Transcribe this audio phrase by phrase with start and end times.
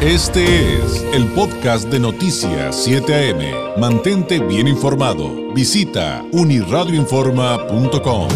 [0.00, 3.80] Este es el podcast de Noticias 7 AM.
[3.80, 5.52] Mantente bien informado.
[5.52, 8.28] Visita uniradioinforma.com.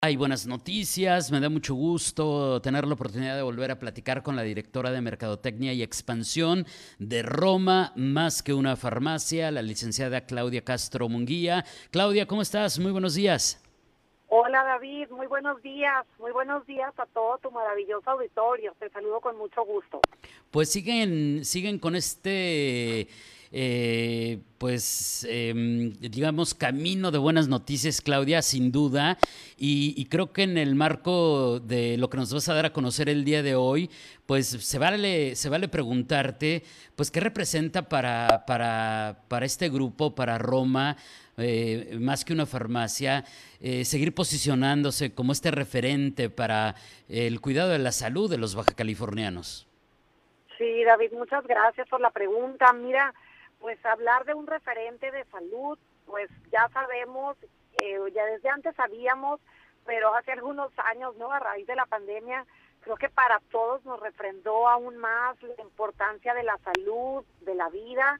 [0.00, 4.34] Hay buenas noticias, me da mucho gusto tener la oportunidad de volver a platicar con
[4.34, 6.66] la directora de Mercadotecnia y Expansión
[6.98, 11.64] de Roma, más que una farmacia, la licenciada Claudia Castro Munguía.
[11.92, 12.80] Claudia, ¿cómo estás?
[12.80, 13.60] Muy buenos días.
[14.30, 18.74] Hola David, muy buenos días, muy buenos días a todo tu maravilloso auditorio.
[18.78, 20.02] Te saludo con mucho gusto.
[20.50, 23.08] Pues siguen, siguen con este,
[23.50, 29.16] eh, pues, em, digamos, camino de buenas noticias, Claudia, sin duda.
[29.56, 33.08] Y, creo que en el marco de lo que nos vas a dar a conocer
[33.08, 33.88] el día de hoy,
[34.26, 36.64] pues se vale, se vale preguntarte,
[36.96, 40.98] pues, ¿qué representa para, para, para este grupo, para Roma?
[41.40, 43.24] Eh, más que una farmacia,
[43.60, 46.74] eh, seguir posicionándose como este referente para
[47.08, 49.68] el cuidado de la salud de los baja californianos.
[50.58, 52.72] Sí, David, muchas gracias por la pregunta.
[52.72, 53.14] Mira,
[53.60, 57.36] pues hablar de un referente de salud, pues ya sabemos,
[57.80, 59.40] eh, ya desde antes sabíamos,
[59.86, 61.30] pero hace algunos años, ¿no?
[61.30, 62.44] A raíz de la pandemia,
[62.80, 67.68] creo que para todos nos refrendó aún más la importancia de la salud, de la
[67.68, 68.18] vida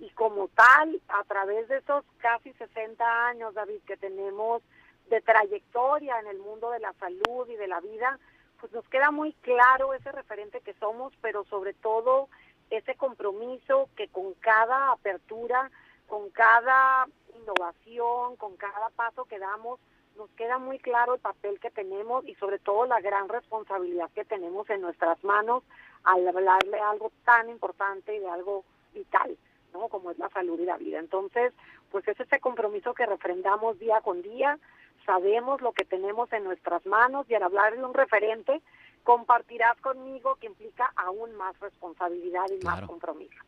[0.00, 4.62] y como tal, a través de esos casi 60 años, David, que tenemos
[5.10, 8.18] de trayectoria en el mundo de la salud y de la vida,
[8.60, 12.28] pues nos queda muy claro ese referente que somos, pero sobre todo
[12.70, 15.70] ese compromiso que con cada apertura,
[16.06, 17.06] con cada
[17.36, 19.80] innovación, con cada paso que damos,
[20.16, 24.24] nos queda muy claro el papel que tenemos y sobre todo la gran responsabilidad que
[24.24, 25.62] tenemos en nuestras manos
[26.04, 29.36] al hablarle algo tan importante y de algo vital.
[29.72, 29.88] ¿No?
[29.88, 30.98] Como es la salud y la vida.
[30.98, 31.52] Entonces,
[31.90, 34.58] pues es ese compromiso que refrendamos día con día,
[35.06, 38.60] sabemos lo que tenemos en nuestras manos y al hablar de un referente,
[39.02, 43.38] compartirás conmigo que implica aún más responsabilidad y más compromiso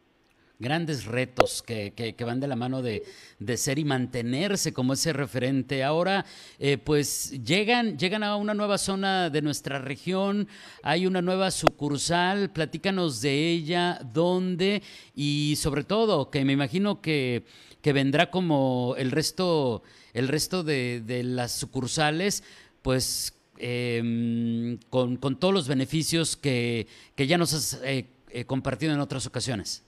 [0.63, 3.05] grandes retos que, que, van de la mano de,
[3.39, 5.85] de, ser y mantenerse como ese referente.
[5.85, 6.25] Ahora,
[6.59, 10.49] eh, pues llegan, llegan a una nueva zona de nuestra región,
[10.83, 14.83] hay una nueva sucursal, platícanos de ella, dónde
[15.15, 17.45] y sobre todo, que me imagino que,
[17.83, 19.83] que vendrá como el resto,
[20.15, 22.45] el resto de, de las sucursales,
[22.81, 26.87] pues em, con, con, todos los beneficios que,
[27.17, 29.83] que ya nos has eh, eh, compartido en otras ocasiones.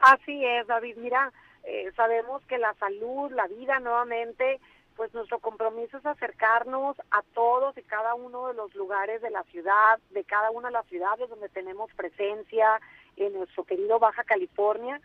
[0.00, 0.96] Así es, David.
[0.96, 1.30] Mira,
[1.64, 4.58] eh, sabemos que la salud, la vida nuevamente,
[4.96, 9.42] pues nuestro compromiso es acercarnos a todos y cada uno de los lugares de la
[9.44, 12.80] ciudad, de cada una de las ciudades donde tenemos presencia
[13.16, 15.00] en nuestro querido Baja California.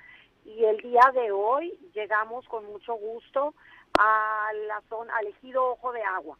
[0.45, 3.53] Y el día de hoy llegamos con mucho gusto
[3.99, 6.37] a la zona, al ejido Ojo de Agua.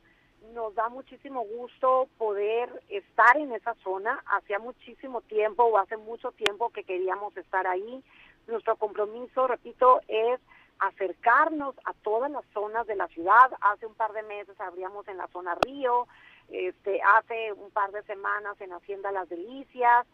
[0.54, 4.24] Nos da muchísimo gusto poder estar en esa zona.
[4.28, 8.04] Hacía muchísimo tiempo o hace mucho tiempo que queríamos estar ahí
[8.48, 10.40] nuestro compromiso, repito, es
[10.80, 13.52] acercarnos a todas las zonas de la ciudad.
[13.62, 16.08] Hace un par de meses abríamos en la zona Río,
[16.50, 20.06] este, hace un par de semanas en Hacienda Las Delicias,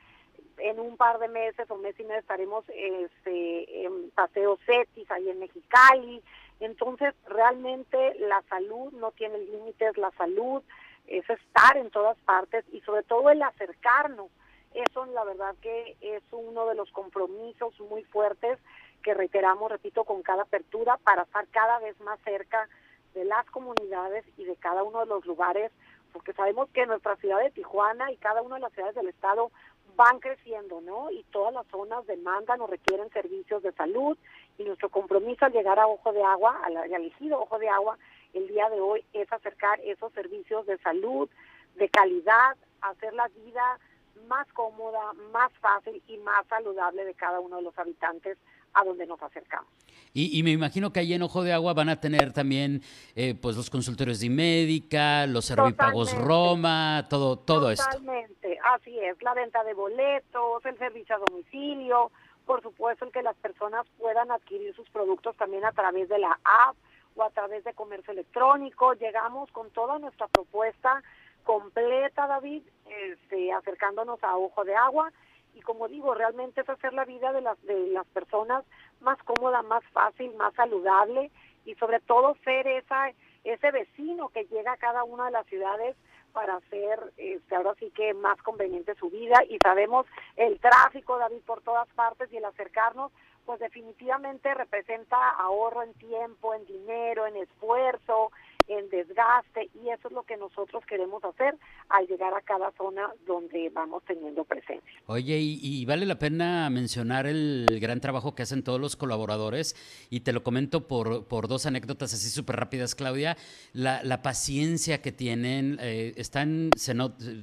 [0.57, 5.29] en un par de meses o mes y medio estaremos este, en Paseo Cetis, ahí
[5.29, 6.21] en Mexicali.
[6.59, 10.61] Entonces, realmente la salud no tiene límites, la salud
[11.07, 14.29] es estar en todas partes y sobre todo el acercarnos
[14.73, 18.59] eso la verdad que es uno de los compromisos muy fuertes
[19.01, 22.69] que reiteramos, repito, con cada apertura para estar cada vez más cerca
[23.13, 25.71] de las comunidades y de cada uno de los lugares,
[26.13, 29.51] porque sabemos que nuestra ciudad de Tijuana y cada una de las ciudades del estado
[29.95, 31.11] van creciendo, ¿no?
[31.11, 34.17] Y todas las zonas demandan o requieren servicios de salud
[34.57, 37.97] y nuestro compromiso al llegar a Ojo de Agua, al, elegido Ojo de Agua,
[38.33, 41.29] el día de hoy es acercar esos servicios de salud,
[41.75, 43.79] de calidad, hacer la vida
[44.27, 48.37] más cómoda, más fácil y más saludable de cada uno de los habitantes
[48.73, 49.69] a donde nos acercamos.
[50.13, 52.81] Y, me imagino que ahí en Ojo de Agua van a tener también
[53.15, 57.85] eh, pues los consultorios de médica, los servipagos Roma, todo, todo esto.
[57.85, 62.11] Totalmente, así es, la venta de boletos, el servicio a domicilio,
[62.45, 66.37] por supuesto el que las personas puedan adquirir sus productos también a través de la
[66.43, 66.75] app
[67.15, 68.93] o a través de comercio electrónico.
[68.95, 71.01] Llegamos con toda nuestra propuesta
[71.43, 75.11] completa, David, este, acercándonos a ojo de agua.
[75.53, 78.63] Y como digo, realmente es hacer la vida de las, de las personas
[79.01, 81.31] más cómoda, más fácil, más saludable
[81.65, 83.11] y sobre todo ser esa,
[83.43, 85.95] ese vecino que llega a cada una de las ciudades
[86.31, 90.05] para hacer este, ahora sí que más conveniente su vida y sabemos
[90.37, 93.11] el tráfico, David, por todas partes y el acercarnos,
[93.45, 98.31] pues definitivamente representa ahorro en tiempo, en dinero, en esfuerzo,
[98.67, 101.57] en desgaste y eso es lo que nosotros queremos hacer
[101.89, 104.91] al llegar a cada zona donde vamos teniendo presencia.
[105.07, 109.75] Oye, y, vale la pena mencionar el gran trabajo que hacen todos los colaboradores
[110.09, 113.37] y te lo comento por, por dos anécdotas así súper rápidas, Claudia.
[113.73, 116.93] La, la, paciencia que tienen, eh, están, se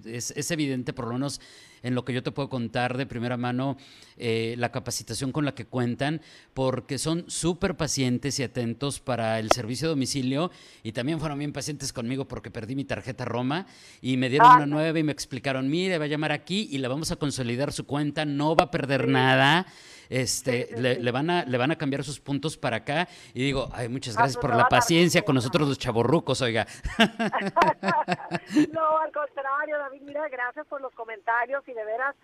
[0.06, 1.40] es, es evidente por lo menos
[1.82, 3.76] en lo que yo te puedo contar de primera mano
[4.16, 6.20] eh, la capacitación con la que cuentan,
[6.54, 10.50] porque son súper pacientes y atentos para el servicio de domicilio
[10.82, 13.66] y también fueron bien pacientes conmigo porque perdí mi tarjeta Roma
[14.00, 16.88] y me dieron una nueva y me explicaron, mire, va a llamar aquí y le
[16.88, 19.66] vamos a consolidar su cuenta, no va a perder nada
[20.08, 23.08] este, le, van a, le van a cambiar sus puntos para acá.
[23.34, 26.66] Y digo, ay, muchas ah, gracias pues por la paciencia con nosotros los chavorrucos, oiga.
[28.72, 32.14] no, al contrario, David, mira, gracias por los comentarios y de veras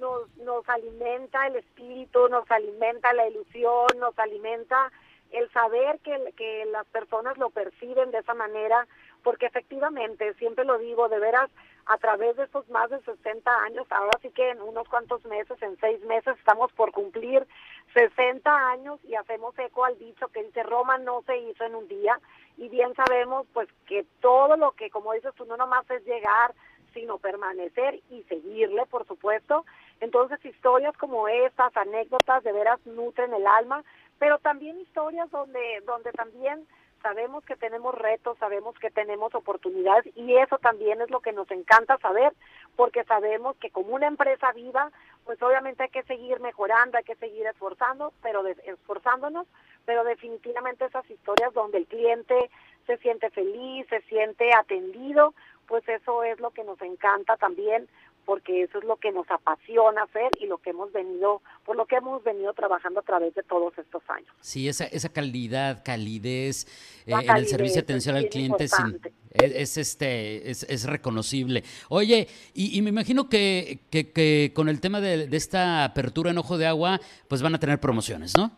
[0.00, 4.92] nos, nos alimenta el espíritu, nos alimenta la ilusión, nos alimenta
[5.30, 8.86] el saber que, que las personas lo perciben de esa manera,
[9.22, 11.50] porque efectivamente, siempre lo digo, de veras,
[11.88, 15.60] a través de estos más de 60 años, ahora sí que en unos cuantos meses,
[15.62, 17.46] en seis meses, estamos por cumplir
[17.94, 21.88] 60 años y hacemos eco al dicho que dice Roma no se hizo en un
[21.88, 22.20] día
[22.58, 26.54] y bien sabemos pues que todo lo que, como dices tú, no nomás es llegar,
[26.92, 29.64] sino permanecer y seguirle, por supuesto.
[30.00, 33.82] Entonces historias como estas, anécdotas de veras nutren el alma,
[34.18, 36.66] pero también historias donde, donde también
[37.02, 41.50] sabemos que tenemos retos, sabemos que tenemos oportunidades y eso también es lo que nos
[41.50, 42.32] encanta saber,
[42.76, 44.90] porque sabemos que como una empresa viva,
[45.24, 49.46] pues obviamente hay que seguir mejorando, hay que seguir esforzando, pero esforzándonos,
[49.84, 52.50] pero definitivamente esas historias donde el cliente
[52.86, 55.34] se siente feliz, se siente atendido,
[55.66, 57.88] pues eso es lo que nos encanta también
[58.28, 61.86] porque eso es lo que nos apasiona hacer y lo que hemos venido, por lo
[61.86, 64.28] que hemos venido trabajando a través de todos estos años.
[64.42, 66.66] Sí, esa, esa calidad, calidez
[67.06, 71.62] eh, en el servicio de atención al cliente es, este, es, es, reconocible.
[71.88, 76.58] Oye, y, me imagino que, que, con el tema de, de esta apertura en Ojo
[76.58, 78.50] de Agua, pues van a tener promociones, ¿no?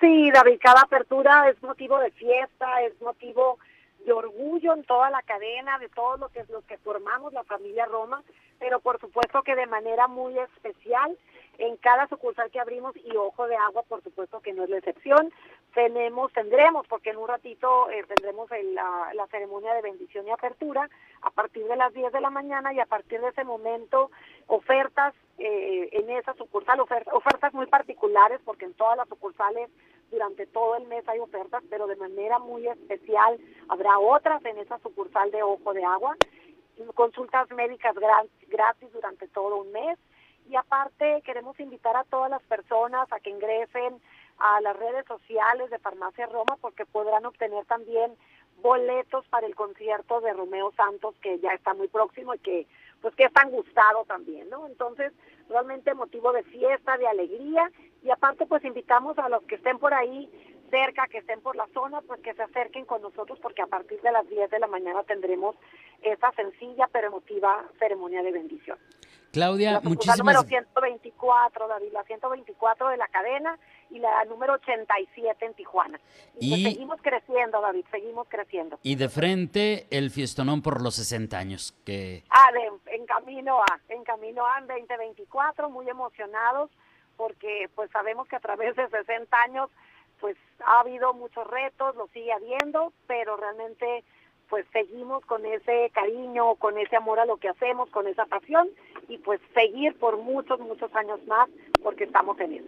[0.00, 3.58] Sí, David, cada apertura es motivo de fiesta, es motivo
[4.04, 7.86] de orgullo en toda la cadena, de todos los que, los que formamos la familia
[7.86, 8.22] Roma,
[8.58, 11.16] pero por supuesto que de manera muy especial
[11.58, 14.78] en cada sucursal que abrimos y Ojo de Agua, por supuesto que no es la
[14.78, 15.32] excepción.
[15.72, 20.88] Tenemos, tendremos, porque en un ratito eh, tendremos la, la, ceremonia de bendición y apertura
[21.22, 24.10] a partir de las 10 de la mañana y a partir de ese momento
[24.46, 29.70] ofertas eh, en esa sucursal, ofertas, ofertas muy particulares, porque en todas las sucursales
[30.10, 33.38] durante todo el mes hay ofertas, pero de manera muy especial
[33.68, 36.16] habrá otras en esa sucursal de Ojo de Agua,
[36.94, 37.94] consultas médicas
[38.48, 39.98] gratis durante todo un mes.
[40.48, 44.00] Y aparte queremos invitar a todas las personas a que ingresen
[44.38, 48.14] a las redes sociales de Farmacia Roma porque podrán obtener también
[48.60, 52.66] boletos para el concierto de Romeo Santos que ya está muy próximo y que
[53.04, 54.66] pues que es tan gustado también, ¿no?
[54.66, 55.12] Entonces,
[55.50, 57.70] realmente motivo de fiesta, de alegría
[58.02, 60.30] y aparte pues invitamos a los que estén por ahí
[60.74, 64.00] cerca, que estén por la zona, pues que se acerquen con nosotros porque a partir
[64.02, 65.54] de las 10 de la mañana tendremos
[66.02, 68.78] esa sencilla pero emotiva ceremonia de bendición.
[69.30, 73.58] Claudia, muchísimas La número 124, David, la 124 de la cadena
[73.90, 76.00] y la número 87 en Tijuana.
[76.38, 78.78] Y, pues seguimos creciendo, David, seguimos creciendo.
[78.82, 82.22] Y de frente el fiestonón por los 60 años que...
[82.30, 82.50] Ah,
[82.86, 86.70] en camino a, en camino a 2024, muy emocionados
[87.16, 89.70] porque pues sabemos que a través de 60 años
[90.24, 94.02] pues ha habido muchos retos, lo sigue habiendo, pero realmente
[94.48, 98.70] pues seguimos con ese cariño, con ese amor a lo que hacemos, con esa pasión
[99.10, 101.50] y pues seguir por muchos, muchos años más
[101.82, 102.64] porque estamos en eso.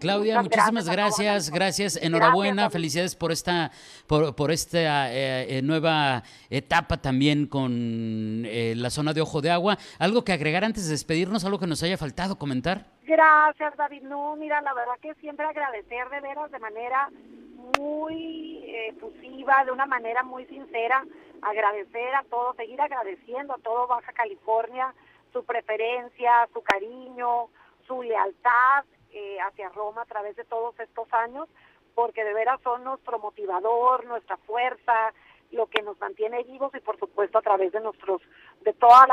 [0.00, 3.70] Claudia, muchísimas gracias, gracias, enhorabuena, felicidades por esta,
[4.08, 9.52] por, por esta eh, eh, nueva etapa también con eh, la zona de Ojo de
[9.52, 9.78] Agua.
[10.00, 12.95] ¿Algo que agregar antes de despedirnos, algo que nos haya faltado comentar?
[13.06, 14.02] Gracias, David.
[14.02, 17.08] No, mira, la verdad que siempre agradecer de veras de manera
[17.78, 21.04] muy efusiva, de una manera muy sincera,
[21.40, 24.92] agradecer a todos, seguir agradeciendo a todo Baja California
[25.32, 27.48] su preferencia, su cariño,
[27.86, 31.48] su lealtad eh, hacia Roma a través de todos estos años,
[31.94, 35.12] porque de veras son nuestro motivador, nuestra fuerza,
[35.52, 38.22] lo que nos mantiene vivos y por supuesto a través de nuestros,
[38.62, 39.06] de todos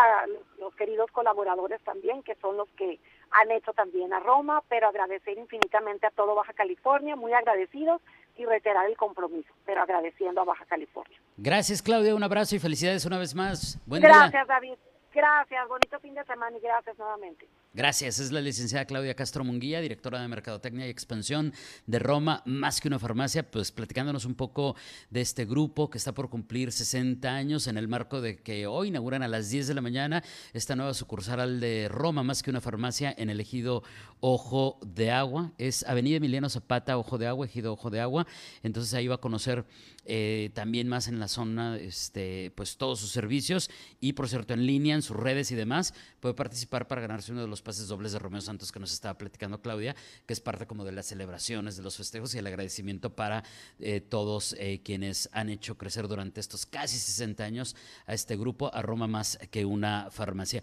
[0.59, 2.99] los queridos colaboradores también, que son los que
[3.31, 8.01] han hecho también a Roma, pero agradecer infinitamente a todo Baja California, muy agradecidos
[8.35, 11.17] y reiterar el compromiso, pero agradeciendo a Baja California.
[11.37, 13.79] Gracias Claudia, un abrazo y felicidades una vez más.
[13.85, 14.75] Buen gracias David,
[15.13, 17.47] gracias, bonito fin de semana y gracias nuevamente.
[17.75, 21.55] Gracias, es la licenciada Claudia Castro Munguía, directora de Mercadotecnia y Expansión
[21.87, 24.75] de Roma, más que una farmacia, pues platicándonos un poco
[25.09, 28.89] de este grupo que está por cumplir 60 años en el marco de que hoy
[28.89, 32.61] inauguran a las 10 de la mañana esta nueva sucursal de Roma, más que una
[32.61, 33.81] farmacia en el ejido
[34.19, 35.51] Ojo de Agua.
[35.57, 38.27] Es Avenida Emiliano Zapata, Ojo de Agua, ejido Ojo de Agua.
[38.61, 39.65] Entonces ahí va a conocer
[40.05, 44.67] eh, también más en la zona, este, pues todos sus servicios y por cierto en
[44.67, 48.11] línea, en sus redes y demás, puede participar para ganarse uno de los pases dobles
[48.11, 51.77] de Romeo Santos que nos estaba platicando Claudia, que es parte como de las celebraciones,
[51.77, 53.43] de los festejos y el agradecimiento para
[53.79, 58.73] eh, todos eh, quienes han hecho crecer durante estos casi 60 años a este grupo,
[58.73, 60.61] a Roma más que una farmacia.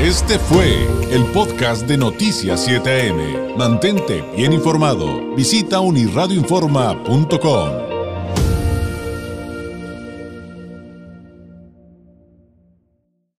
[0.00, 3.54] Este fue el podcast de Noticias 7am.
[3.56, 5.34] Mantente bien informado.
[5.34, 7.89] Visita unirradioinforma.com.